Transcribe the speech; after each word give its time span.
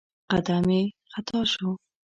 قدم 0.31 0.65
يې 0.75 0.81
خطا 1.11 1.39
شو. 1.51 1.69